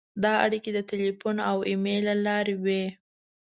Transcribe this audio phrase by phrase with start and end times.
[0.23, 2.83] دا اړیکې د تیلفون او ایمېل له لارې وې.